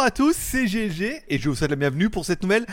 [0.00, 2.64] Bonjour à tous, c'est GG et je vous souhaite la bienvenue pour cette nouvelle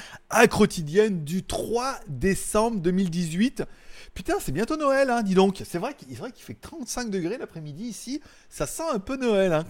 [0.49, 3.65] quotidienne du 3 décembre 2018.
[4.13, 5.61] Putain, c'est bientôt Noël, hein, dis donc.
[5.65, 8.21] C'est vrai qu'il fait 35 degrés l'après-midi ici.
[8.47, 9.65] Ça sent un peu Noël, hein.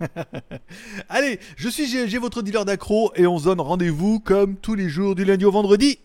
[1.08, 4.90] Allez, je suis GLG, votre dealer d'accro, et on se donne rendez-vous comme tous les
[4.90, 6.00] jours du lundi au vendredi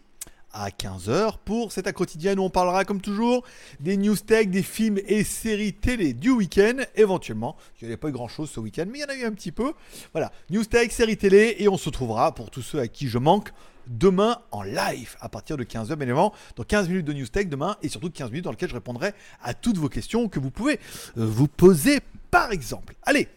[0.53, 3.43] à 15h pour cette quotidienne où on parlera comme toujours
[3.79, 7.57] des news tech, des films et séries télé du week-end, éventuellement.
[7.81, 9.25] Il n'y avait pas eu grand chose ce week-end, mais il y en a eu
[9.25, 9.73] un petit peu.
[10.13, 13.17] Voilà, news tech, séries télé, et on se trouvera pour tous ceux à qui je
[13.17, 13.51] manque
[13.87, 17.47] demain en live à partir de 15h, bien évidemment, dans 15 minutes de news tech
[17.47, 20.51] demain, et surtout 15 minutes dans lesquelles je répondrai à toutes vos questions que vous
[20.51, 20.79] pouvez
[21.17, 21.99] euh, vous poser
[22.31, 22.95] par exemple.
[23.03, 23.27] Allez,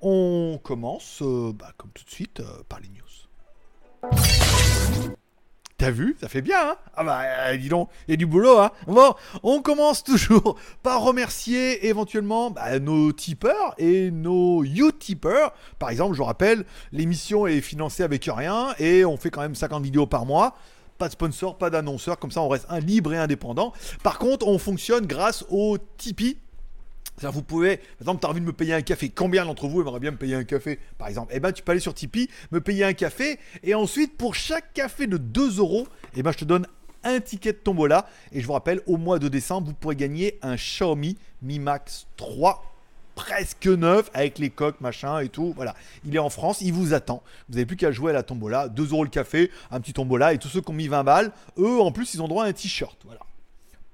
[0.00, 3.04] on commence euh, bah, comme tout de suite euh, par les news.
[5.78, 8.26] T'as vu Ça fait bien, hein Ah bah, euh, dis donc, il y a du
[8.26, 15.54] boulot, hein Bon, on commence toujours par remercier éventuellement bah, nos tipeurs et nos utipeurs.
[15.78, 19.54] Par exemple, je vous rappelle, l'émission est financée avec rien et on fait quand même
[19.54, 20.56] 50 vidéos par mois.
[20.98, 23.72] Pas de sponsor, pas d'annonceur, comme ça on reste un libre et indépendant.
[24.02, 26.38] Par contre, on fonctionne grâce au Tipeee
[27.22, 29.08] vous pouvez, par exemple, tu as envie de me payer un café.
[29.08, 31.32] Combien d'entre vous aimeraient bien me payer un café, par exemple?
[31.34, 34.72] Eh ben, tu peux aller sur Tipeee, me payer un café, et ensuite, pour chaque
[34.72, 36.66] café de 2 euros, eh ben, je te donne
[37.04, 38.06] un ticket de tombola.
[38.32, 42.06] Et je vous rappelle, au mois de décembre, vous pourrez gagner un Xiaomi Mi Max
[42.16, 42.64] 3
[43.14, 45.52] presque neuf avec les coques, machin et tout.
[45.56, 45.74] Voilà,
[46.04, 47.22] il est en France, il vous attend.
[47.48, 48.68] Vous n'avez plus qu'à jouer à la tombola.
[48.68, 50.34] 2 euros le café, un petit tombola.
[50.34, 52.48] Et tous ceux qui ont mis 20 balles, eux, en plus, ils ont droit à
[52.48, 52.96] un t-shirt.
[53.04, 53.20] Voilà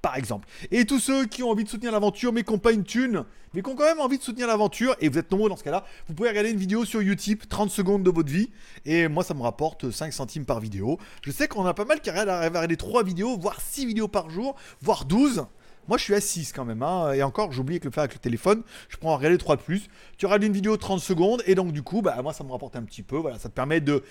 [0.05, 0.47] par exemple.
[0.71, 3.25] Et tous ceux qui ont envie de soutenir l'aventure mais qui n'ont pas une thune,
[3.55, 5.65] mais qui ont quand même envie de soutenir l'aventure, et vous êtes nombreux dans ce
[5.65, 8.51] cas-là, vous pouvez regarder une vidéo sur Utip, 30 secondes de votre vie,
[8.85, 10.99] et moi ça me rapporte 5 centimes par vidéo.
[11.23, 14.07] Je sais qu'on a pas mal qui arrivent à regarder 3 vidéos, voire 6 vidéos
[14.07, 15.47] par jour, voire 12.
[15.89, 16.83] Moi, je suis à 6 quand même.
[16.83, 17.13] Hein.
[17.13, 18.63] Et encore, j'oublie de le faire avec le téléphone.
[18.89, 19.89] Je prends en regarder 3 de plus.
[20.17, 21.43] Tu regardes une vidéo 30 secondes.
[21.47, 23.19] Et donc, du coup, bah, moi, ça me rapporte un petit peu.
[23.19, 24.03] Voilà, ça te permet de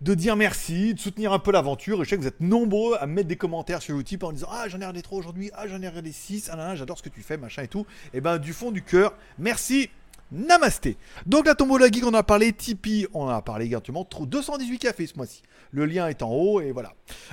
[0.00, 2.04] de dire merci, de soutenir un peu l'aventure.
[2.04, 4.68] Je sais que vous êtes nombreux à mettre des commentaires sur Utip en disant Ah,
[4.68, 7.22] j'en ai regardé trop aujourd'hui, ah, j'en ai regardé 6, ah, j'adore ce que tu
[7.22, 7.86] fais, machin et tout.
[8.06, 9.88] Et eh ben, du fond du cœur, merci.
[10.32, 10.96] Namasté.
[11.26, 15.16] Donc la tombola geek, on a parlé, Tipeee, on a parlé également, 218 cafés ce
[15.16, 15.42] mois-ci.
[15.70, 16.92] Le lien est en haut et voilà.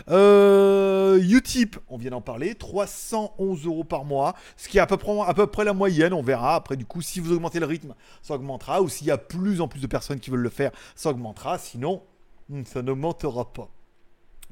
[0.09, 4.97] Euh, Utip, on vient d'en parler, 311 euros par mois, ce qui est à peu,
[4.97, 6.55] près, à peu près la moyenne, on verra.
[6.55, 9.61] Après du coup, si vous augmentez le rythme, ça augmentera, ou s'il y a plus
[9.61, 11.57] en plus de personnes qui veulent le faire, ça augmentera.
[11.57, 12.03] Sinon,
[12.65, 13.69] ça ne mentera pas.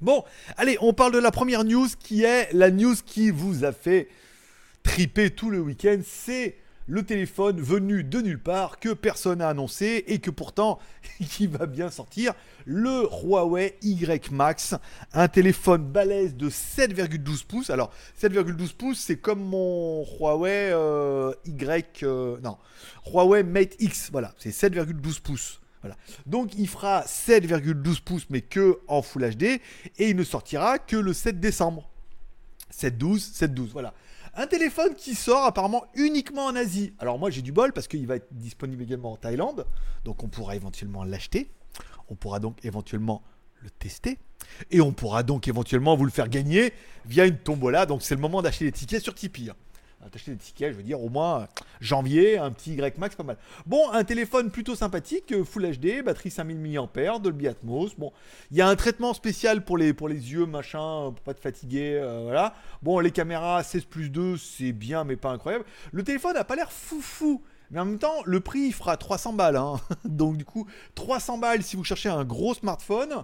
[0.01, 0.23] Bon,
[0.55, 4.07] allez, on parle de la première news qui est la news qui vous a fait
[4.83, 5.99] triper tout le week-end.
[6.05, 6.55] C'est
[6.87, 10.79] le téléphone venu de nulle part que personne n'a annoncé et que pourtant
[11.29, 12.33] qui va bien sortir.
[12.65, 14.75] Le Huawei Y Max,
[15.13, 17.69] un téléphone balèze de 7,12 pouces.
[17.69, 22.57] Alors 7,12 pouces, c'est comme mon Huawei euh, Y, euh, non,
[23.05, 24.09] Huawei Mate X.
[24.11, 25.58] Voilà, c'est 7,12 pouces.
[26.25, 30.95] Donc il fera 7,12 pouces mais que en Full HD et il ne sortira que
[30.95, 31.89] le 7 décembre.
[32.73, 33.93] 7,12, 7,12, voilà.
[34.35, 36.93] Un téléphone qui sort apparemment uniquement en Asie.
[36.99, 39.65] Alors moi j'ai du bol parce qu'il va être disponible également en Thaïlande,
[40.05, 41.49] donc on pourra éventuellement l'acheter.
[42.09, 43.21] On pourra donc éventuellement
[43.61, 44.17] le tester.
[44.71, 46.73] Et on pourra donc éventuellement vous le faire gagner
[47.05, 47.85] via une tombola.
[47.85, 49.51] Donc c'est le moment d'acheter des tickets sur Tipeee.
[50.11, 51.47] T'acheter des tickets, je veux dire, au moins
[51.81, 53.37] janvier, un petit Y Max, pas mal.
[53.65, 57.95] Bon, un téléphone plutôt sympathique, euh, Full HD, batterie 5000 mAh, Dolby Atmos.
[57.97, 58.11] Bon,
[58.49, 62.21] il y a un traitement spécial pour les, yeux, machin, pour pas te fatiguer, euh,
[62.23, 62.55] voilà.
[62.81, 65.65] Bon, les caméras 16 plus 2, c'est bien, mais pas incroyable.
[65.91, 67.43] Le téléphone a pas l'air foufou.
[67.71, 69.57] Mais en même temps, le prix il fera 300 balles.
[69.57, 69.79] Hein.
[70.05, 70.65] Donc du coup,
[70.95, 73.23] 300 balles si vous cherchez un gros smartphone.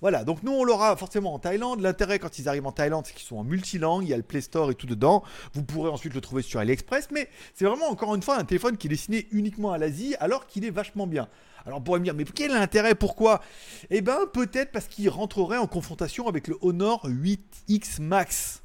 [0.00, 1.80] Voilà, donc nous on l'aura forcément en Thaïlande.
[1.80, 4.22] L'intérêt quand ils arrivent en Thaïlande, c'est qu'ils sont en multilangue, il y a le
[4.22, 5.22] Play Store et tout dedans.
[5.52, 8.76] Vous pourrez ensuite le trouver sur AliExpress, mais c'est vraiment encore une fois un téléphone
[8.76, 11.28] qui est destiné uniquement à l'Asie, alors qu'il est vachement bien.
[11.66, 13.42] Alors on pourrait me dire, mais quel est l'intérêt Pourquoi?
[13.90, 18.62] Eh ben peut-être parce qu'il rentrerait en confrontation avec le Honor 8X Max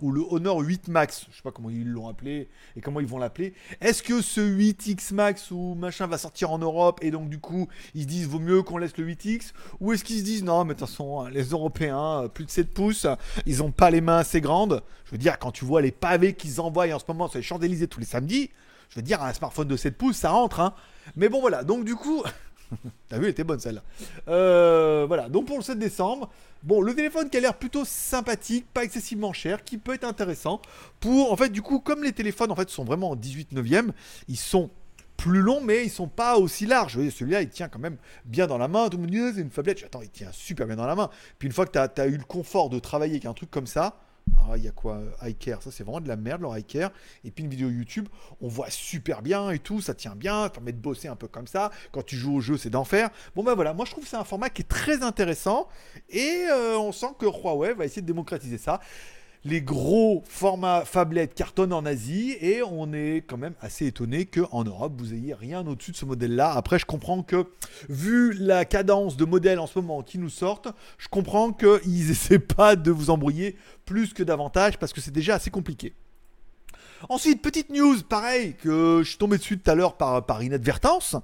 [0.00, 3.06] ou le Honor 8 Max, je sais pas comment ils l'ont appelé et comment ils
[3.06, 3.54] vont l'appeler.
[3.80, 7.68] Est-ce que ce 8X Max ou machin va sortir en Europe et donc du coup
[7.94, 10.64] ils se disent vaut mieux qu'on laisse le 8X ou est-ce qu'ils se disent non
[10.64, 13.06] mais de toute façon les Européens plus de 7 pouces,
[13.46, 14.82] ils ont pas les mains assez grandes.
[15.04, 17.42] Je veux dire quand tu vois les pavés qu'ils envoient en ce moment sur les
[17.42, 18.50] Champs-Élysées tous les samedis,
[18.88, 20.74] je veux dire un smartphone de 7 pouces ça rentre hein.
[21.16, 22.22] Mais bon voilà, donc du coup
[23.08, 23.82] T'as vu, elle était bonne celle-là.
[24.28, 26.30] Euh, voilà, donc pour le 7 décembre,
[26.62, 30.60] bon, le téléphone qui a l'air plutôt sympathique, pas excessivement cher, qui peut être intéressant
[31.00, 33.92] pour, en fait, du coup, comme les téléphones en fait sont vraiment en 18 neuvième,
[34.28, 34.70] ils sont
[35.16, 36.94] plus longs, mais ils sont pas aussi larges.
[37.10, 38.88] Celui-là, il tient quand même bien dans la main.
[38.88, 39.84] Tout le monde dit, c'est une faiblesse.
[39.84, 41.10] Attends, il tient super bien dans la main.
[41.38, 43.96] Puis une fois que tu eu le confort de travailler avec un truc comme ça,
[44.36, 46.90] Ah, il y a quoi euh, iCare, ça c'est vraiment de la merde leur iCare.
[47.24, 48.08] Et puis une vidéo YouTube,
[48.40, 51.28] on voit super bien et tout, ça tient bien, ça permet de bosser un peu
[51.28, 51.70] comme ça.
[51.92, 53.10] Quand tu joues au jeu, c'est d'enfer.
[53.34, 55.68] Bon ben voilà, moi je trouve que c'est un format qui est très intéressant
[56.08, 58.80] et euh, on sent que Huawei va essayer de démocratiser ça
[59.44, 64.62] les gros formats phablettes cartonnent en Asie et on est quand même assez étonné qu'en
[64.62, 66.52] Europe vous ayez rien au-dessus de ce modèle-là.
[66.52, 67.46] Après, je comprends que
[67.88, 70.68] vu la cadence de modèles en ce moment qui nous sortent,
[70.98, 75.34] je comprends qu'ils essaient pas de vous embrouiller plus que davantage parce que c'est déjà
[75.34, 75.92] assez compliqué.
[77.08, 81.16] Ensuite, petite news, pareil, que je suis tombé dessus tout à l'heure par, inadvertance.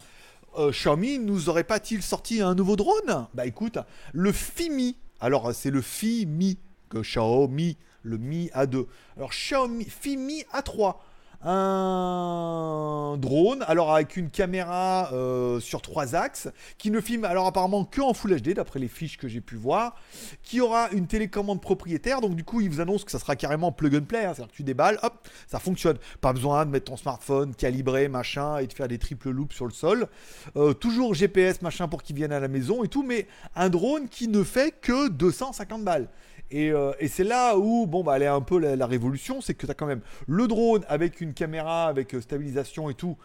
[0.58, 3.28] Euh, Xiaomi nous aurait pas-il sorti un nouveau drone?
[3.32, 3.78] Bah écoute,
[4.12, 4.96] le Fimi.
[5.20, 8.86] Alors c'est le Fimi que Xiaomi le Mi A2.
[9.16, 10.96] Alors Xiaomi Fimi A3,
[11.42, 16.48] un drone, alors avec une caméra euh, sur trois axes,
[16.78, 19.54] qui ne filme alors apparemment que en Full HD d'après les fiches que j'ai pu
[19.54, 19.94] voir,
[20.42, 23.70] qui aura une télécommande propriétaire, donc du coup il vous annonce que ça sera carrément
[23.70, 24.32] plug and play, hein.
[24.34, 25.98] c'est-à-dire que tu déballes, hop, ça fonctionne.
[26.20, 29.66] Pas besoin de mettre ton smartphone calibré, machin, et de faire des triple loops sur
[29.66, 30.08] le sol.
[30.56, 34.08] Euh, toujours GPS, machin, pour qu'il vienne à la maison et tout, mais un drone
[34.08, 36.08] qui ne fait que 250 balles.
[36.54, 39.66] Euh, et, c'est là où, bon, bah, elle est un peu la, révolution, c'est que
[39.66, 43.16] tu as quand même le drone avec une caméra, avec euh, stabilisation et tout,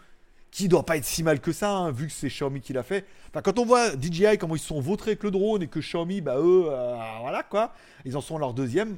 [0.52, 2.84] qui doit pas être si mal que ça, hein, vu que c'est Xiaomi qui l'a
[2.84, 3.06] fait.
[3.30, 6.22] Enfin, quand on voit DJI, comment ils sont vautrés avec le drone, et que Xiaomi,
[6.22, 7.74] bah eux, euh, voilà quoi,
[8.06, 8.98] ils en sont leur deuxième.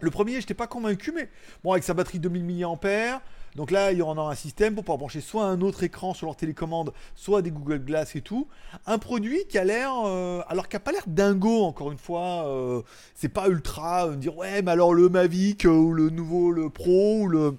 [0.00, 1.28] Le premier, je n'étais pas convaincu, mais
[1.62, 3.20] bon, avec sa batterie 2000 mAh,
[3.54, 6.14] donc là, il y en a un système pour pouvoir brancher soit un autre écran
[6.14, 8.48] sur leur télécommande, soit des Google Glass et tout.
[8.86, 12.46] Un produit qui a l'air, euh, alors qui a pas l'air dingo encore une fois.
[12.46, 12.82] Euh,
[13.14, 17.20] c'est pas ultra euh, dire ouais, mais alors le Mavic ou le nouveau le Pro
[17.20, 17.56] ou le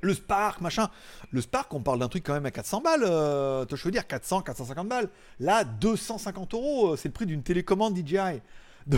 [0.00, 0.88] le Spark machin.
[1.30, 3.02] Le Spark, on parle d'un truc quand même à 400 balles.
[3.02, 5.10] je veux dire 400, 450 balles.
[5.40, 8.40] Là, 250 euros, c'est le prix d'une télécommande DJI.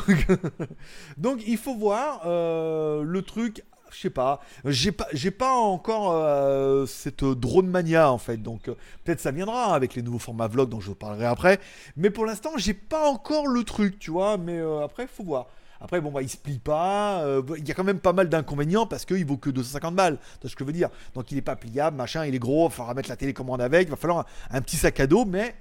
[1.16, 5.08] Donc il faut voir le truc je sais pas, j'ai pas,
[5.38, 10.02] pas encore euh, cette drone mania en fait, donc euh, peut-être ça viendra avec les
[10.02, 11.60] nouveaux formats vlog dont je vous parlerai après,
[11.96, 15.46] mais pour l'instant j'ai pas encore le truc, tu vois, mais euh, après faut voir.
[15.82, 17.24] Après bon bah il se plie pas,
[17.56, 20.48] il y a quand même pas mal d'inconvénients parce qu'il vaut que 250 balles, tu
[20.48, 20.90] ce que je veux dire?
[21.14, 23.88] Donc il est pas pliable, machin, il est gros, il faudra mettre la télécommande avec,
[23.88, 25.54] il va falloir un, petit sac à dos, mais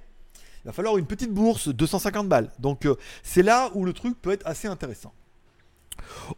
[0.62, 2.50] il va falloir une petite bourse, 250 balles.
[2.58, 2.86] Donc
[3.22, 5.14] c'est là où le truc peut être assez intéressant.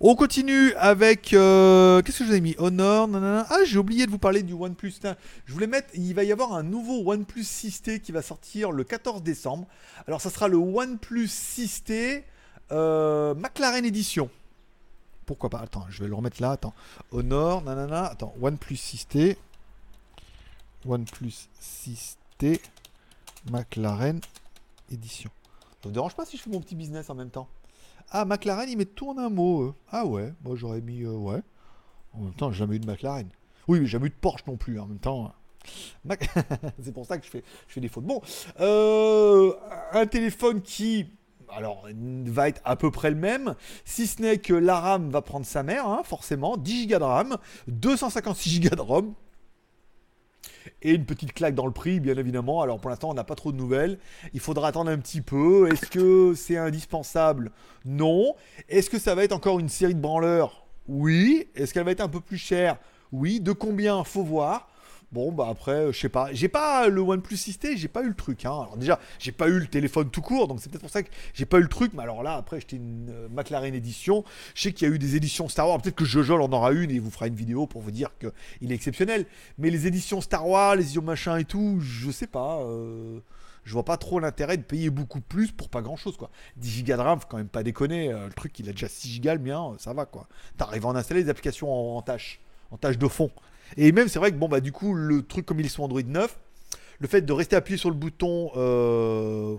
[0.00, 1.32] On continue avec.
[1.32, 2.55] Euh, qu'est-ce que je vous ai mis?
[2.59, 3.09] Honor.
[3.49, 4.94] Ah, j'ai oublié de vous parler du OnePlus.
[5.47, 5.88] Je voulais mettre.
[5.94, 9.67] Il va y avoir un nouveau OnePlus 6T qui va sortir le 14 décembre.
[10.06, 12.23] Alors, ça sera le OnePlus 6T
[12.73, 14.31] euh, McLaren Edition.
[15.26, 15.61] Pourquoi pas?
[15.61, 16.53] Attends, je vais le remettre là.
[16.53, 16.75] Attends.
[17.11, 17.62] Honor.
[17.62, 18.06] Nanana.
[18.06, 18.35] Attends.
[18.41, 19.37] OnePlus 6T.
[20.85, 22.61] OnePlus 6T
[23.50, 24.20] McLaren
[24.91, 25.31] Edition.
[25.82, 27.49] Ça vous dérange pas si je fais mon petit business en même temps?
[28.12, 29.75] Ah, McLaren, ils mettent tout en un mot.
[29.91, 31.41] Ah ouais, moi j'aurais mis euh, ouais.
[32.12, 33.29] En même temps, j'ai jamais eu de McLaren.
[33.69, 34.79] Oui, mais jamais eu de Porsche non plus.
[34.79, 35.32] En même temps,
[36.82, 38.05] c'est pour ça que je fais, je fais des fautes.
[38.05, 38.20] Bon,
[38.61, 39.53] euh,
[39.93, 41.06] un téléphone qui
[41.55, 41.87] alors,
[42.26, 43.55] va être à peu près le même,
[43.85, 47.05] si ce n'est que la RAM va prendre sa mère, hein, forcément, 10 Go de
[47.05, 47.37] RAM,
[47.69, 49.15] 256 Go de ROM,
[50.82, 52.62] et une petite claque dans le prix, bien évidemment.
[52.62, 53.98] Alors pour l'instant, on n'a pas trop de nouvelles.
[54.32, 55.70] Il faudra attendre un petit peu.
[55.72, 57.53] Est-ce que c'est indispensable?
[57.84, 58.34] Non.
[58.69, 60.67] Est-ce que ça va être encore une série de branleurs?
[60.89, 61.48] Oui.
[61.55, 62.79] Est-ce qu'elle va être un peu plus chère?
[63.13, 63.41] Oui.
[63.41, 64.03] De combien?
[64.05, 64.69] Faut voir.
[65.12, 66.32] Bon, bah après, euh, je sais pas.
[66.32, 68.46] J'ai pas le OnePlus 6T, j'ai pas eu le truc.
[68.46, 68.52] Hein.
[68.62, 71.10] Alors déjà, j'ai pas eu le téléphone tout court, donc c'est peut-être pour ça que
[71.34, 71.92] j'ai pas eu le truc.
[71.92, 74.24] Mais alors là, après, j'étais une euh, McLaren édition.
[74.54, 75.82] Je sais qu'il y a eu des éditions Star Wars.
[75.82, 78.08] Peut-être que Jojo en aura une et il vous fera une vidéo pour vous dire
[78.19, 79.26] qu'il est exceptionnel.
[79.58, 82.62] Mais les éditions Star Wars, les éditions machin et tout, je sais pas.
[82.62, 83.20] Euh,
[83.64, 86.31] je vois pas trop l'intérêt de payer beaucoup plus pour pas grand chose quoi.
[86.56, 88.08] 10 Go de RAM, faut quand même pas déconner.
[88.08, 90.26] le truc, il a déjà 6 Go le mien, ça va quoi.
[90.56, 92.40] T'arrives à en installer des applications en tâche,
[92.72, 93.31] en tâche de fond.
[93.76, 96.02] Et même, c'est vrai que, bon, bah, du coup, le truc comme ils sont Android
[96.02, 96.38] 9,
[96.98, 99.56] le fait de rester appuyé sur le bouton euh,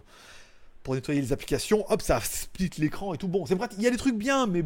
[0.84, 3.28] pour nettoyer les applications, hop, ça split l'écran et tout.
[3.28, 3.80] Bon, c'est pratique.
[3.80, 4.64] Il y a des trucs bien, mais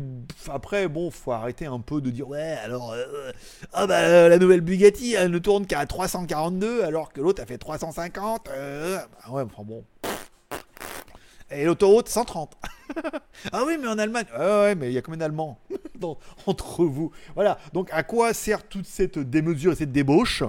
[0.49, 3.31] après, bon, faut arrêter un peu de dire, ouais, alors, euh,
[3.73, 7.57] ah bah, la nouvelle Bugatti, elle ne tourne qu'à 342, alors que l'autre a fait
[7.57, 8.49] 350.
[8.49, 9.83] Euh, bah ouais, enfin bon.
[11.49, 12.57] Et l'autoroute, 130.
[13.51, 14.25] ah oui, mais en Allemagne.
[14.33, 15.59] Ah ouais, mais il y a combien d'Allemands
[16.45, 17.11] entre vous?
[17.35, 17.57] Voilà.
[17.73, 20.43] Donc, à quoi sert toute cette démesure et cette débauche?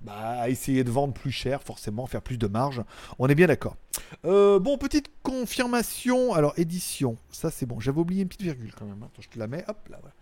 [0.00, 2.82] Bah, à essayer de vendre plus cher, forcément, faire plus de marge.
[3.18, 3.76] On est bien d'accord.
[4.24, 6.34] Euh, bon, petite confirmation.
[6.34, 7.16] Alors, édition.
[7.30, 7.80] Ça, c'est bon.
[7.80, 9.02] J'avais oublié une petite virgule quand même.
[9.02, 9.64] Attends, je te la mets.
[9.68, 10.14] Hop, là, voilà.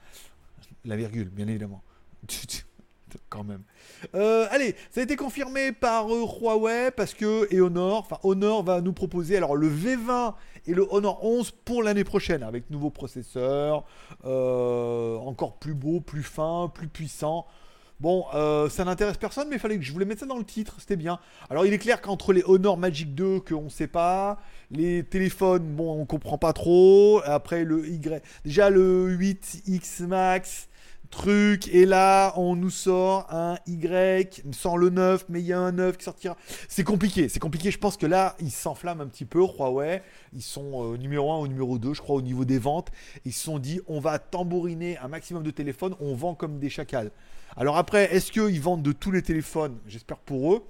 [0.85, 1.83] La virgule, bien évidemment.
[3.29, 3.63] quand même.
[4.15, 9.37] Euh, allez, ça a été confirmé par euh, Huawei parce que Honor, va nous proposer
[9.37, 10.35] alors le V20
[10.67, 13.85] et le Honor 11 pour l'année prochaine avec nouveaux processeurs,
[14.25, 17.47] euh, encore plus beau, plus fin, plus puissant.
[18.01, 18.25] Bon,
[18.69, 21.21] ça n'intéresse personne, mais fallait que je voulais mettre ça dans le titre, c'était bien.
[21.51, 24.41] Alors il est clair qu'entre les Honor Magic 2 qu'on ne sait pas,
[24.73, 27.23] les téléphones, bon, on comprend pas trop.
[27.25, 30.69] Après le Y, déjà le 8X Max,
[31.13, 35.61] truc, et là on nous sort un Y sans le 9, mais il y a
[35.61, 36.37] un 9 qui sortira.
[36.69, 37.71] C'est compliqué, c'est compliqué.
[37.71, 40.03] Je pense que là ils s'enflamment un petit peu, Huawei.
[40.33, 42.91] Ils sont euh, numéro 1 ou numéro 2, je crois, au niveau des ventes.
[43.25, 46.71] Ils se sont dit on va tambouriner un maximum de téléphones, on vend comme des
[46.71, 47.13] chacals.
[47.57, 49.79] Alors après, est-ce qu'ils vendent de tous les téléphones?
[49.87, 50.65] J'espère pour eux.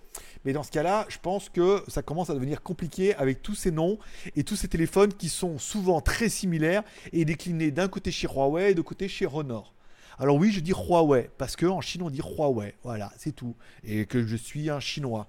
[0.44, 3.70] Mais dans ce cas-là, je pense que ça commence à devenir compliqué avec tous ces
[3.70, 3.98] noms
[4.34, 6.82] et tous ces téléphones qui sont souvent très similaires
[7.12, 9.72] et déclinés d'un côté chez Huawei et de côté chez Honor.
[10.18, 13.54] Alors oui, je dis Huawei, parce qu'en Chine on dit Huawei, voilà, c'est tout.
[13.84, 15.28] Et que je suis un Chinois.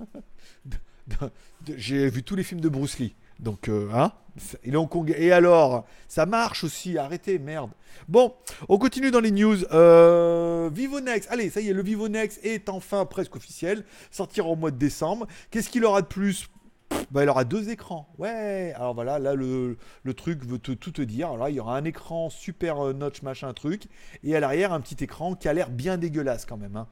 [1.76, 3.14] J'ai vu tous les films de Bruce Lee.
[3.40, 4.12] Donc, euh, hein
[4.64, 5.14] Il est Hong.
[5.16, 7.70] Et alors Ça marche aussi, arrêtez, merde.
[8.08, 8.34] Bon,
[8.68, 9.64] on continue dans les news.
[9.72, 13.84] Euh, Vivo Next, allez, ça y est, le Vivo Next est enfin presque officiel.
[14.10, 15.26] Sortira au mois de décembre.
[15.50, 16.48] Qu'est-ce qu'il aura de plus
[17.10, 18.08] bah, il aura deux écrans.
[18.18, 18.72] Ouais.
[18.76, 19.76] Alors voilà, là le,
[20.16, 21.26] truc veut tout te dire.
[21.28, 23.84] Alors là, il y aura un écran super euh, notch machin truc,
[24.24, 26.76] et à l'arrière un petit écran qui a l'air bien dégueulasse quand même.
[26.76, 26.86] Hein.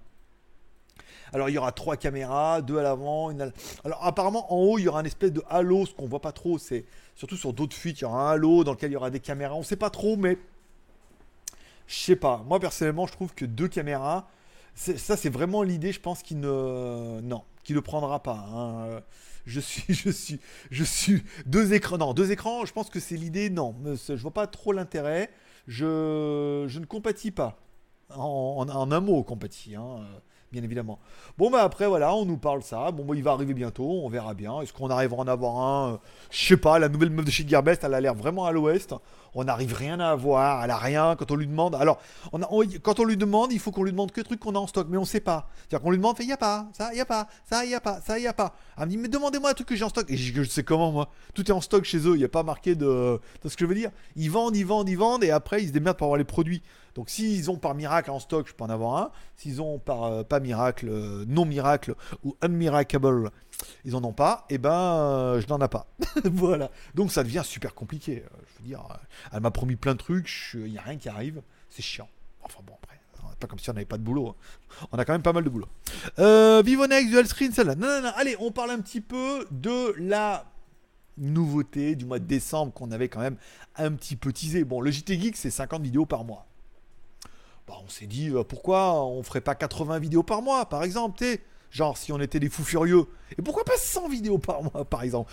[1.32, 3.30] Alors il y aura trois caméras, deux à l'avant.
[3.30, 3.52] Une
[3.84, 6.32] Alors apparemment en haut il y aura un espèce de halo, ce qu'on voit pas
[6.32, 8.96] trop, c'est surtout sur d'autres fuites, il y aura un halo dans lequel il y
[8.96, 9.54] aura des caméras.
[9.54, 10.38] On sait pas trop, mais
[11.86, 12.44] je sais pas.
[12.46, 14.28] Moi personnellement, je trouve que deux caméras,
[14.74, 18.46] ça c'est vraiment l'idée, je pense qu'il ne, non, qu'il ne prendra pas.
[18.52, 19.00] Hein.
[19.50, 20.40] Je suis, je suis,
[20.70, 21.98] je suis deux écrans.
[21.98, 22.64] Non, deux écrans.
[22.64, 23.50] Je pense que c'est l'idée.
[23.50, 25.30] Non, je vois pas trop l'intérêt.
[25.66, 27.60] Je, je ne compatis pas.
[28.16, 29.76] En, un mot, compatis.
[29.76, 30.04] Hein
[30.52, 30.98] bien évidemment.
[31.38, 32.90] Bon, bah après, voilà, on nous parle ça.
[32.90, 34.60] Bon, bah, il va arriver bientôt, on verra bien.
[34.60, 35.96] Est-ce qu'on arrivera à en avoir un euh,
[36.30, 38.94] Je sais pas, la nouvelle meuf de chez Gearbest, elle a l'air vraiment à l'ouest.
[39.34, 41.76] On n'arrive rien à avoir, elle a rien quand on lui demande.
[41.76, 42.00] Alors,
[42.32, 42.40] on
[42.82, 44.88] quand on lui demande, il faut qu'on lui demande que trucs qu'on a en stock,
[44.90, 45.48] mais on sait pas.
[45.56, 47.80] C'est-à-dire qu'on lui demande, il n'y a pas, ça, n'y a pas, ça, n'y a
[47.80, 48.54] pas, ça, n'y a pas.
[48.76, 50.10] Elle me dit, mais demandez-moi un truc que j'ai en stock.
[50.10, 51.08] Et je, sais comment, moi.
[51.34, 53.20] Tout est en stock chez eux, il n'y a pas marqué de.
[53.40, 55.68] Tu ce que je veux dire Ils vendent, ils vendent, ils vendent, et après, ils
[55.68, 56.62] se démerdent pour avoir les produits.
[56.94, 59.10] Donc s'ils ont par miracle en stock, je peux en avoir un.
[59.36, 63.30] S'ils ont par euh, pas miracle, euh, non miracle ou unmiracable,
[63.84, 65.86] ils en ont pas, et eh ben euh, je n'en ai pas.
[66.24, 66.70] voilà.
[66.94, 68.24] Donc ça devient super compliqué.
[68.54, 68.82] je veux dire,
[69.32, 72.08] elle m'a promis plein de trucs, il n'y a rien qui arrive, c'est chiant.
[72.42, 72.96] Enfin bon après.
[73.38, 74.28] Pas comme si on n'avait pas de boulot.
[74.28, 74.86] Hein.
[74.92, 75.68] On a quand même pas mal de boulot.
[76.62, 77.74] Vivo Next, Dual Screen, celle-là.
[77.74, 78.12] Non, non, non.
[78.16, 80.44] Allez, on parle un petit peu de la
[81.16, 83.36] nouveauté du mois de décembre qu'on avait quand même
[83.76, 84.64] un petit peu teasé.
[84.64, 86.46] Bon, le JT Geek, c'est 50 vidéos par mois.
[87.70, 91.16] Bah, on s'est dit euh, pourquoi on ferait pas 80 vidéos par mois, par exemple,
[91.18, 93.06] tu Genre si on était des fous furieux.
[93.38, 95.32] Et pourquoi pas 100 vidéos par mois, par exemple?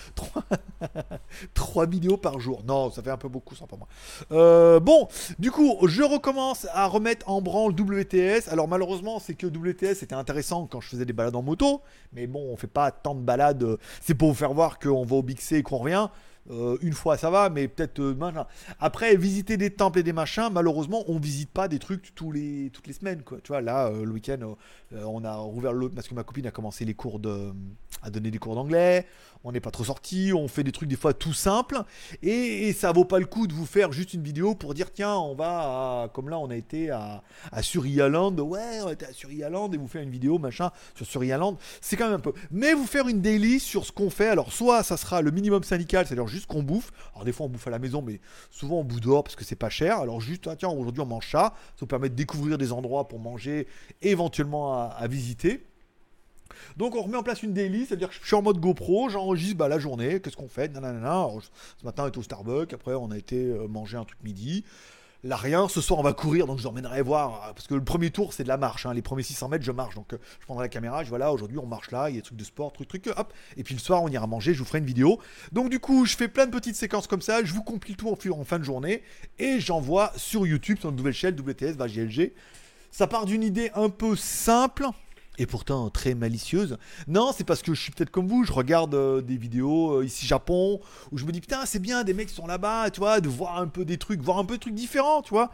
[1.55, 1.87] 3...
[1.87, 2.61] vidéos par jour.
[2.63, 3.87] Non, ça fait un peu beaucoup, ça par mois.
[4.31, 5.07] Euh, bon,
[5.39, 8.49] du coup, je recommence à remettre en branle WTS.
[8.49, 11.81] Alors malheureusement, c'est que WTS c'était intéressant quand je faisais des balades en moto.
[12.13, 13.79] Mais bon, on fait pas tant de balades.
[14.01, 16.07] C'est pour vous faire voir qu'on va au Big C et qu'on revient.
[16.49, 18.43] Euh, une fois ça va, mais peut-être euh,
[18.79, 22.69] Après, visiter des temples et des machins, malheureusement, on visite pas des trucs tous les,
[22.71, 23.21] toutes les semaines.
[23.23, 23.39] Quoi.
[23.43, 24.55] Tu vois, là, euh, le week-end,
[24.93, 27.53] on a rouvert l'autre parce que ma copine a commencé les cours de,
[28.01, 29.05] à donner des cours d'anglais
[29.43, 31.83] on n'est pas trop sorti, on fait des trucs des fois tout simples,
[32.21, 35.15] et, ça vaut pas le coup de vous faire juste une vidéo pour dire tiens,
[35.15, 39.71] on va comme là on a été à, à Suryaland, ouais, on était à Suryaland,
[39.71, 42.33] et vous faire une vidéo machin sur Suryaland, c'est quand même un peu.
[42.51, 45.63] Mais vous faire une daily sur ce qu'on fait, alors soit ça sera le minimum
[45.63, 48.79] syndical, c'est-à-dire juste qu'on bouffe, alors des fois on bouffe à la maison, mais souvent
[48.79, 51.29] on bouffe dehors parce que c'est pas cher, alors juste ah, tiens, aujourd'hui on mange
[51.29, 53.67] ça, ça vous permet de découvrir des endroits pour manger,
[54.01, 55.63] éventuellement à visiter.
[56.77, 59.57] Donc on remet en place une daily, c'est-à-dire que je suis en mode GoPro, j'enregistre
[59.57, 63.17] bah, la journée, qu'est-ce qu'on fait, Ce matin on est au Starbucks, après on a
[63.17, 64.63] été euh, manger un truc midi.
[65.23, 67.83] Là rien, ce soir on va courir, donc je vous voir, euh, parce que le
[67.83, 68.93] premier tour c'est de la marche, hein.
[68.93, 71.33] les premiers 600 mètres je marche, donc euh, je prendrai la caméra, je vois là
[71.33, 73.63] aujourd'hui on marche là, il y a des trucs de sport, truc truc, hop, et
[73.63, 75.19] puis le soir on ira manger, je vous ferai une vidéo.
[75.51, 78.09] Donc du coup je fais plein de petites séquences comme ça, je vous compile tout
[78.09, 79.01] en, fin de journée,
[79.39, 82.33] et j'envoie sur YouTube, sur une nouvelle chaîne WTS, va GLG.
[82.91, 84.85] Ça part d'une idée un peu simple,
[85.37, 86.77] et pourtant très malicieuse.
[87.07, 90.05] Non, c'est parce que je suis peut-être comme vous, je regarde euh, des vidéos euh,
[90.05, 90.79] ici Japon
[91.11, 93.57] où je me dis putain, c'est bien, des mecs sont là-bas, tu vois, de voir
[93.57, 95.51] un peu des trucs, voir un peu des trucs différents, tu vois.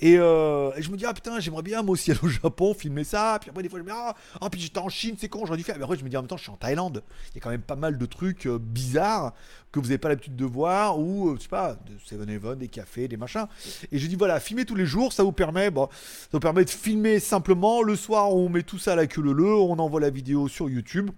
[0.00, 2.74] Et, euh, et je me dis ah putain, j'aimerais bien moi aussi aller au Japon,
[2.74, 3.38] filmer ça.
[3.40, 5.44] Puis après des fois je me dis ah, ah puis j'étais en Chine, c'est con,
[5.46, 5.76] j'aurais dû faire.
[5.78, 7.02] Mais après je me dis en même temps, je suis en Thaïlande.
[7.30, 9.32] Il y a quand même pas mal de trucs euh, bizarres
[9.70, 13.08] que vous n'avez pas l'habitude de voir ou je sais pas, de 7-Eleven, des cafés,
[13.08, 13.46] des machins.
[13.90, 16.64] Et je dis voilà, filmer tous les jours, ça vous permet, bon, ça vous permet
[16.64, 17.82] de filmer simplement.
[17.82, 20.68] Le soir, on met tout ça à la queue le on envoie la vidéo sur
[20.68, 21.10] YouTube.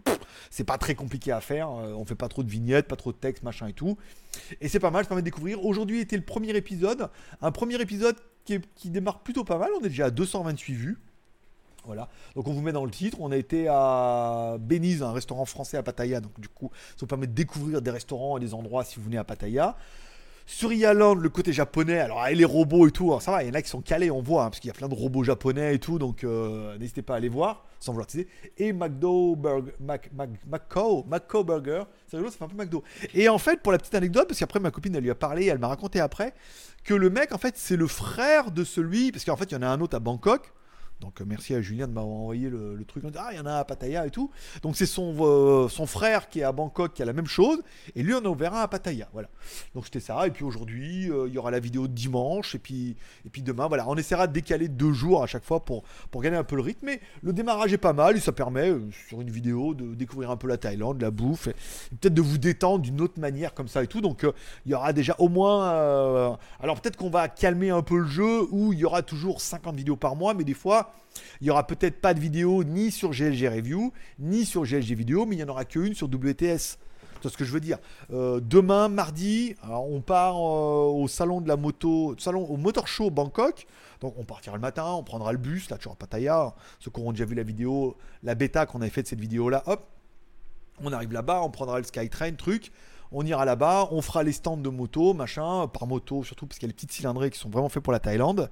[0.50, 1.70] C'est pas très compliqué à faire.
[1.70, 3.96] euh, On fait pas trop de vignettes, pas trop de texte, machin et tout.
[4.60, 5.64] Et c'est pas mal, ça permet de découvrir.
[5.64, 7.08] Aujourd'hui était le premier épisode.
[7.40, 9.70] Un premier épisode qui démarre plutôt pas mal.
[9.80, 10.98] On est déjà à 228 vues.
[11.86, 12.08] Voilà.
[12.34, 13.18] Donc on vous met dans le titre.
[13.20, 16.20] On a été à Benize, un restaurant français à Pattaya.
[16.20, 19.04] Donc du coup, ça vous permet de découvrir des restaurants et des endroits si vous
[19.04, 19.76] venez à Pattaya.
[20.46, 23.48] Sur Yaland, le côté japonais, alors avec les robots et tout, alors ça va, il
[23.48, 24.94] y en a qui sont calés, on voit, hein, parce qu'il y a plein de
[24.94, 28.28] robots japonais et tout, donc euh, n'hésitez pas à aller voir, sans vouloir teaser.
[28.58, 32.84] Et McDo Burger, Mac, Mac, Macco Burger, c'est rigolo, ça fait un peu McDo.
[33.14, 35.46] Et en fait, pour la petite anecdote, parce qu'après ma copine, elle lui a parlé,
[35.46, 36.34] elle m'a raconté après,
[36.84, 39.56] que le mec, en fait, c'est le frère de celui, parce qu'en fait, il y
[39.56, 40.52] en a un autre à Bangkok,
[41.00, 43.04] donc euh, merci à Julien de m'avoir envoyé le, truc.
[43.16, 44.30] Ah, il y en a à Pattaya et tout.
[44.62, 47.62] Donc c'est son, euh, son frère qui est à Bangkok qui a la même chose.
[47.94, 49.08] Et lui, on en a ouvert un à Pattaya.
[49.12, 49.28] Voilà.
[49.74, 50.26] Donc c'était ça.
[50.26, 52.54] Et puis aujourd'hui, euh, il y aura la vidéo de dimanche.
[52.54, 53.88] Et puis, et puis demain, voilà.
[53.88, 56.62] On essaiera de décaler deux jours à chaque fois pour, pour gagner un peu le
[56.62, 56.86] rythme.
[56.86, 58.16] Mais le démarrage est pas mal.
[58.16, 58.72] Et ça permet,
[59.08, 61.48] sur une vidéo, de découvrir un peu la Thaïlande, la bouffe.
[61.48, 61.54] Et,
[62.00, 64.00] peut-être de vous détendre d'une autre manière comme ça et tout.
[64.00, 64.26] Donc
[64.64, 66.38] il y aura déjà au moins.
[66.60, 69.76] alors peut-être qu'on va calmer un peu le jeu où il y aura toujours 50
[69.76, 70.34] vidéos par mois.
[70.34, 70.83] Mais des fois.
[71.40, 75.26] Il y aura peut-être pas de vidéo ni sur GLG Review, ni sur GLG Vidéo,
[75.26, 76.78] mais il n'y en aura qu'une sur WTS.
[77.22, 77.78] C'est ce que je veux dire?
[78.12, 83.10] Euh, demain, mardi, on part euh, au salon de la moto, salon au Motor Show
[83.10, 83.66] Bangkok.
[84.00, 86.54] Donc on partira le matin, on prendra le bus, là toujours à Pattaya.
[86.80, 89.62] Ceux qui auront déjà vu la vidéo, la bêta qu'on avait fait de cette vidéo-là,
[89.66, 89.88] hop,
[90.82, 92.72] on arrive là-bas, on prendra le Skytrain, truc.
[93.10, 96.66] On ira là-bas, on fera les stands de moto, machin, par moto surtout, parce qu'il
[96.66, 98.50] y a les petites cylindrées qui sont vraiment faits pour la Thaïlande.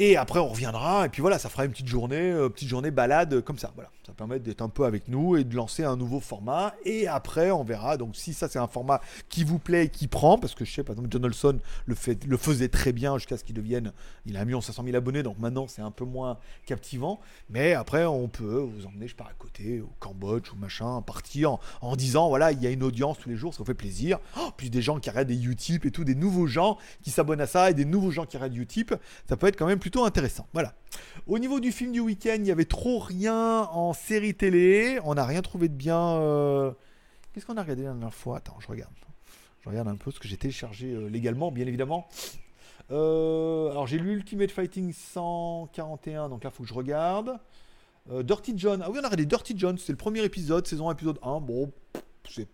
[0.00, 2.92] Et après, on reviendra, et puis voilà, ça fera une petite journée, euh, petite journée
[2.92, 3.72] balade euh, comme ça.
[3.74, 6.72] Voilà, ça permet d'être un peu avec nous et de lancer un nouveau format.
[6.84, 7.96] Et après, on verra.
[7.96, 10.72] Donc, si ça, c'est un format qui vous plaît et qui prend, parce que je
[10.72, 13.92] sais, par exemple, John Olson le, fait, le faisait très bien jusqu'à ce qu'il devienne.
[14.24, 17.18] Il a 1 500 000 abonnés, donc maintenant, c'est un peu moins captivant.
[17.50, 21.54] Mais après, on peut vous emmener, je pars à côté, au Cambodge ou machin, partir
[21.54, 23.74] en, en disant, voilà, il y a une audience tous les jours, ça vous fait
[23.74, 24.20] plaisir.
[24.38, 27.40] Oh, puis des gens qui regardent des Utip et tout, des nouveaux gens qui s'abonnent
[27.40, 28.94] à ça et des nouveaux gens qui regardent Utip,
[29.28, 30.46] ça peut être quand même intéressant.
[30.52, 30.74] Voilà.
[31.26, 34.98] Au niveau du film du week-end, il y avait trop rien en série télé.
[35.04, 35.98] On n'a rien trouvé de bien.
[35.98, 36.72] euh,
[37.32, 38.38] Qu'est-ce qu'on a regardé la dernière fois?
[38.38, 38.92] Attends, je regarde.
[39.60, 42.08] Je regarde un peu ce que j'ai téléchargé euh, légalement, bien évidemment.
[42.90, 47.38] Euh, alors j'ai lu Ultimate Fighting 141, donc là faut que je regarde.
[48.10, 51.18] Dirty John, ah oui on a regardé Dirty John, c'est le premier épisode, saison épisode
[51.22, 51.70] 1, bon,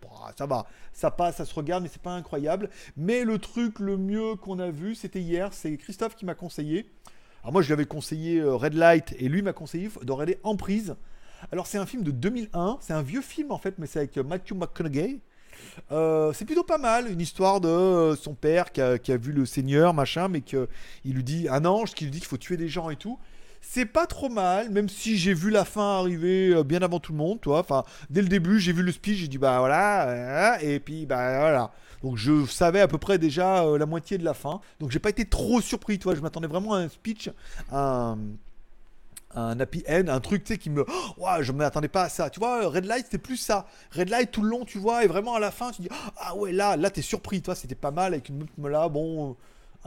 [0.01, 2.69] pas, ça va, ça passe, ça se regarde, mais c'est pas incroyable.
[2.97, 6.89] Mais le truc le mieux qu'on a vu, c'était hier, c'est Christophe qui m'a conseillé.
[7.45, 10.39] Alors moi je lui avais conseillé euh, Red Light et lui m'a conseillé de regarder
[10.41, 10.95] Emprise.
[11.51, 14.17] Alors c'est un film de 2001, c'est un vieux film en fait, mais c'est avec
[14.17, 15.19] euh, Matthew McConaughey.
[15.91, 19.93] Euh, c'est plutôt pas mal, une histoire de son père qui a, vu le Seigneur,
[19.93, 20.67] machin, mais qu'il
[21.05, 23.19] lui dit un ange qui lui dit qu'il faut tuer des gens et tout.
[23.61, 27.19] C'est pas trop mal, même si j'ai vu la fin arriver bien avant tout le
[27.19, 27.59] monde, toi.
[27.59, 31.41] Enfin, dès le début, j'ai vu le speech, j'ai dit bah voilà, et puis bah
[31.41, 31.71] voilà.
[32.03, 34.61] Donc je savais à peu près déjà euh, la moitié de la fin.
[34.79, 36.15] Donc j'ai pas été trop surpris, toi.
[36.15, 37.29] Je m'attendais vraiment à un speech,
[37.71, 38.17] un
[39.35, 42.09] un happy end, un truc tu sais qui me oh, ouah, je m'attendais pas à
[42.09, 42.29] ça.
[42.29, 43.67] Tu vois, Red Light c'était plus ça.
[43.91, 46.35] Red Light tout le long, tu vois, et vraiment à la fin tu dis ah
[46.35, 49.33] ouais là là t'es surpris, toi c'était pas mal avec une meuf là, bon euh,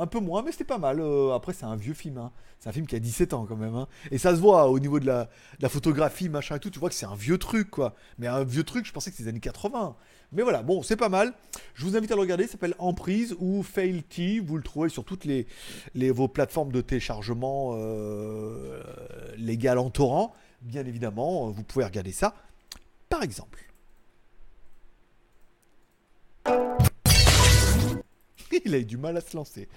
[0.03, 1.01] un peu moins mais c'était pas mal.
[1.01, 2.31] Euh, après c'est un vieux film hein.
[2.61, 3.89] C'est un film qui a 17 ans quand même hein.
[4.11, 5.29] Et ça se voit au niveau de la,
[5.69, 7.95] photographie, machin et tout, tu vois que c'est un vieux truc quoi.
[8.19, 9.97] Mais un vieux truc, je pensais que c'était les années 80.
[10.33, 11.33] Mais voilà, bon, c'est pas mal.
[11.75, 14.41] Je vous invite à le regarder, ça s'appelle Emprise ou Fail T.
[14.41, 15.47] Vous le trouvez sur toutes les,
[16.11, 18.83] vos plateformes de téléchargement euh,
[19.37, 20.35] légales en torrent.
[20.61, 22.35] Bien évidemment, vous pouvez regarder ça.
[23.09, 23.65] Par exemple.
[28.65, 29.69] Il a eu du mal à se lancer.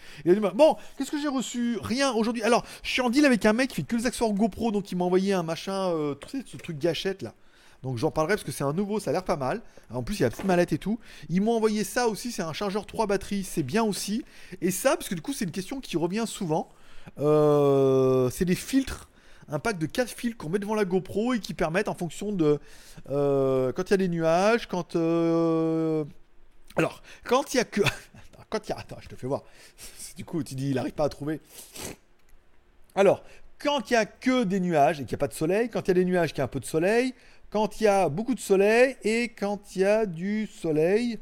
[0.56, 1.78] Bon, qu'est-ce que j'ai reçu?
[1.82, 2.44] Rien aujourd'hui.
[2.44, 4.92] Alors, je suis en deal avec un mec qui fait que les accessoires GoPro, donc
[4.92, 7.34] il m'a envoyé un machin, euh, tu sais, ce truc gâchette là.
[7.84, 9.62] Donc j'en parlerai parce que c'est un nouveau, ça a l'air pas mal.
[9.92, 11.00] En plus, il y a la petite mallette et tout.
[11.30, 14.24] Ils m'ont envoyé ça aussi, c'est un chargeur 3 batteries, c'est bien aussi.
[14.62, 16.70] Et ça, parce que du coup, c'est une question qui revient souvent.
[17.20, 19.10] Euh, c'est des filtres,
[19.50, 22.32] un pack de 4 filtres qu'on met devant la GoPro et qui permettent en fonction
[22.32, 22.60] de.
[23.10, 24.96] euh, quand il y a des nuages, quand.
[24.96, 26.06] euh,
[26.76, 27.82] alors, quand il y a que.
[28.50, 28.80] Quand il y a.
[28.80, 29.44] Attends, je te fais voir.
[30.18, 31.40] Du coup, tu dis, il n'arrive pas à trouver.
[32.96, 33.24] Alors,
[33.58, 35.82] quand il y a que des nuages et qu'il n'y a pas de soleil, quand
[35.82, 37.14] il y a des nuages, qu'il y a un peu de soleil,
[37.52, 41.20] quand il y a beaucoup de soleil et quand il y a du soleil.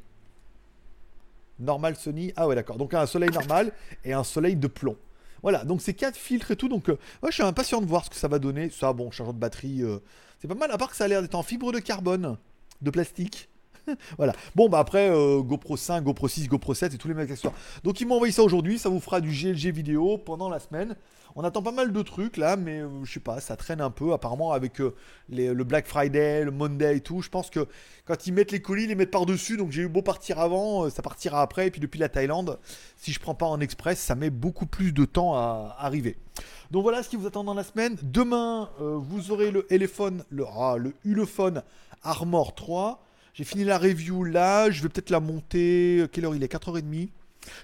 [1.59, 2.31] Normal Sony.
[2.37, 2.77] Ah ouais, d'accord.
[2.77, 3.73] Donc un soleil normal
[4.05, 4.95] et un soleil de plomb.
[5.41, 6.69] Voilà, donc c'est quatre filtres et tout.
[6.69, 8.69] Donc, euh, je suis impatient de voir ce que ça va donner.
[8.69, 9.99] Ça, bon, chargeur de batterie, euh,
[10.39, 10.71] c'est pas mal.
[10.71, 12.37] À part que ça a l'air d'être en fibre de carbone,
[12.81, 13.48] de plastique.
[14.17, 14.33] voilà.
[14.55, 17.53] Bon, bah après, euh, GoPro 5, GoPro 6, GoPro 7 et tous les mêmes accessoires.
[17.83, 18.79] Donc, ils m'ont envoyé ça aujourd'hui.
[18.79, 20.95] Ça vous fera du GLG vidéo pendant la semaine.
[21.35, 23.91] On attend pas mal de trucs là, mais euh, je sais pas, ça traîne un
[23.91, 24.13] peu.
[24.13, 24.95] Apparemment, avec euh,
[25.29, 27.67] le Black Friday, le Monday et tout, je pense que
[28.05, 29.55] quand ils mettent les colis, ils les mettent par-dessus.
[29.55, 31.67] Donc, j'ai eu beau partir avant, ça partira après.
[31.67, 32.59] Et puis, depuis la Thaïlande,
[32.97, 36.17] si je prends pas en express, ça met beaucoup plus de temps à arriver.
[36.71, 37.97] Donc voilà ce qui vous attend dans la semaine.
[38.01, 40.93] Demain, vous aurez le Elephone, le, ah, le
[42.03, 43.03] Armor 3.
[43.33, 46.05] J'ai fini la review là, je vais peut-être la monter.
[46.11, 47.09] Quelle heure il est 4h30.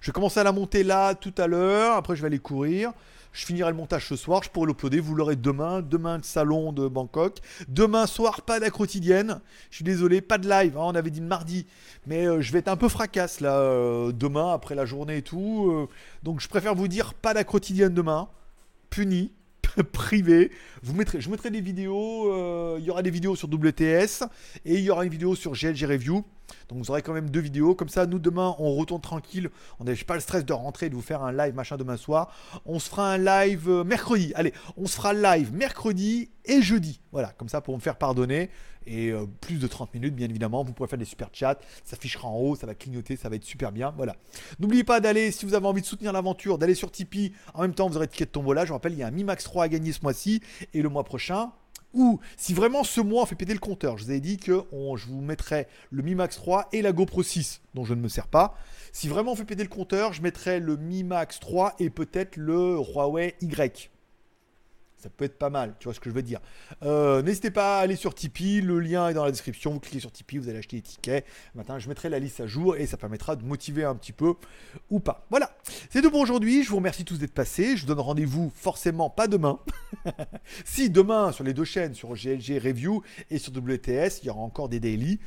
[0.01, 1.95] Je vais commencer à la monter là tout à l'heure.
[1.95, 2.93] Après, je vais aller courir.
[3.33, 4.43] Je finirai le montage ce soir.
[4.43, 5.01] Je pourrai l'uploader.
[5.01, 5.81] Vous l'aurez demain.
[5.81, 7.39] Demain, le salon de Bangkok.
[7.67, 9.41] Demain soir, pas de quotidienne.
[9.69, 10.77] Je suis désolé, pas de live.
[10.77, 11.65] Hein, on avait dit mardi.
[12.07, 13.57] Mais euh, je vais être un peu fracasse là.
[13.57, 15.69] Euh, demain, après la journée et tout.
[15.69, 15.89] Euh.
[16.23, 18.29] donc, je préfère vous dire pas de quotidienne demain.
[18.89, 19.33] Puni.
[19.91, 20.51] privé.
[20.83, 22.31] Vous mettrez, je mettrai des vidéos.
[22.31, 24.23] Euh, il y aura des vidéos sur WTS
[24.65, 26.23] et il y aura une vidéo sur GLG Review.
[26.69, 27.75] Donc vous aurez quand même deux vidéos.
[27.75, 29.49] Comme ça, nous demain, on retourne tranquille.
[29.79, 32.31] On n'a pas le stress de rentrer, de vous faire un live machin demain soir.
[32.65, 34.31] On se fera un live euh, mercredi.
[34.35, 37.01] Allez, on se fera live mercredi et jeudi.
[37.11, 38.49] Voilà, comme ça pour me faire pardonner.
[38.87, 40.63] Et euh, plus de 30 minutes, bien évidemment.
[40.63, 41.57] Vous pourrez faire des super chats.
[41.83, 43.93] Ça affichera en haut, ça va clignoter, ça va être super bien.
[43.97, 44.15] Voilà.
[44.59, 47.33] N'oubliez pas d'aller, si vous avez envie de soutenir l'aventure, d'aller sur Tipeee.
[47.53, 48.63] En même temps, vous aurez ticket de tombola.
[48.63, 50.41] Je vous rappelle, il y a un Mi Max 3 à gagner ce mois-ci.
[50.73, 51.51] Et le mois prochain,
[51.95, 54.63] ou si vraiment ce mois on fait péter le compteur, je vous avais dit que
[54.71, 58.09] je vous mettrai le Mi Max 3 et la GoPro 6, dont je ne me
[58.09, 58.55] sers pas.
[58.91, 62.37] Si vraiment on fait péter le compteur, je mettrai le Mi Max 3 et peut-être
[62.37, 63.89] le Huawei Y
[64.97, 66.39] ça peut être pas mal, tu vois ce que je veux dire.
[66.83, 69.99] Euh, n'hésitez pas à aller sur Tipeee, le lien est dans la description, vous cliquez
[69.99, 71.25] sur Tipeee, vous allez acheter les tickets.
[71.53, 74.33] Maintenant, je mettrai la liste à jour et ça permettra de motiver un petit peu
[74.89, 75.25] ou pas.
[75.29, 75.55] Voilà,
[75.89, 79.09] c'est tout pour aujourd'hui, je vous remercie tous d'être passés, je vous donne rendez-vous forcément
[79.09, 79.59] pas demain.
[80.65, 84.41] si demain, sur les deux chaînes, sur GLG Review et sur WTS, il y aura
[84.41, 85.19] encore des daily.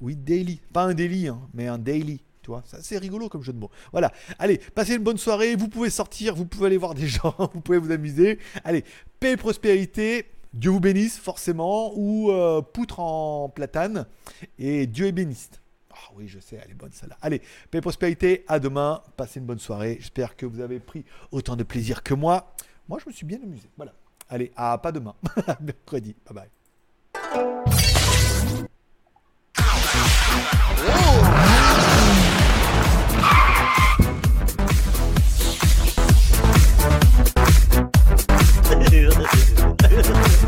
[0.00, 2.20] Oui, daily, pas un daily, hein, mais un daily.
[2.42, 3.70] Tu vois, c'est rigolo comme jeu de mots.
[3.92, 4.12] Voilà.
[4.38, 5.54] Allez, passez une bonne soirée.
[5.54, 8.38] Vous pouvez sortir, vous pouvez aller voir des gens, vous pouvez vous amuser.
[8.64, 8.84] Allez,
[9.20, 10.26] paix et prospérité.
[10.52, 11.92] Dieu vous bénisse, forcément.
[11.94, 14.06] Ou euh, poutre en platane.
[14.58, 15.62] Et Dieu est béniste.
[15.92, 17.16] Ah oui, je sais, elle est bonne celle-là.
[17.22, 18.44] Allez, paix et prospérité.
[18.48, 19.02] À demain.
[19.16, 19.98] Passez une bonne soirée.
[20.00, 22.54] J'espère que vous avez pris autant de plaisir que moi.
[22.88, 23.68] Moi, je me suis bien amusé.
[23.76, 23.92] Voilà.
[24.28, 25.14] Allez, à pas demain.
[25.60, 26.16] Mercredi.
[26.28, 26.50] Bye bye.